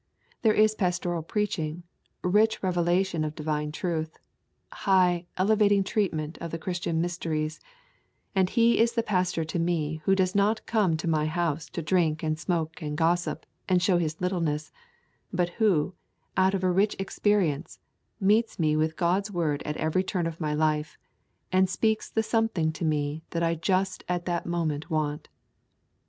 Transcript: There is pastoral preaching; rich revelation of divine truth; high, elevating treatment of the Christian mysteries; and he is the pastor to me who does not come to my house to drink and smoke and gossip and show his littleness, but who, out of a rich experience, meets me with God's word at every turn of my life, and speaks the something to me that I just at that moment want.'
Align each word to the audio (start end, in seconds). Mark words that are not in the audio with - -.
There 0.41 0.51
is 0.55 0.73
pastoral 0.73 1.21
preaching; 1.21 1.83
rich 2.23 2.63
revelation 2.63 3.23
of 3.23 3.35
divine 3.35 3.71
truth; 3.71 4.17
high, 4.71 5.27
elevating 5.37 5.83
treatment 5.83 6.39
of 6.39 6.49
the 6.49 6.57
Christian 6.57 6.99
mysteries; 6.99 7.59
and 8.33 8.49
he 8.49 8.79
is 8.79 8.93
the 8.93 9.03
pastor 9.03 9.43
to 9.45 9.59
me 9.59 10.01
who 10.05 10.15
does 10.15 10.33
not 10.33 10.65
come 10.65 10.97
to 10.97 11.07
my 11.07 11.27
house 11.27 11.69
to 11.69 11.83
drink 11.83 12.23
and 12.23 12.39
smoke 12.39 12.81
and 12.81 12.97
gossip 12.97 13.45
and 13.69 13.79
show 13.83 13.99
his 13.99 14.19
littleness, 14.19 14.71
but 15.31 15.49
who, 15.61 15.93
out 16.35 16.55
of 16.55 16.63
a 16.63 16.71
rich 16.71 16.95
experience, 16.97 17.77
meets 18.19 18.57
me 18.57 18.75
with 18.75 18.97
God's 18.97 19.29
word 19.29 19.61
at 19.67 19.77
every 19.77 20.03
turn 20.03 20.25
of 20.25 20.41
my 20.41 20.55
life, 20.55 20.97
and 21.51 21.69
speaks 21.69 22.09
the 22.09 22.23
something 22.23 22.71
to 22.71 22.83
me 22.83 23.21
that 23.29 23.43
I 23.43 23.53
just 23.53 24.03
at 24.09 24.25
that 24.25 24.47
moment 24.47 24.89
want.' 24.89 25.29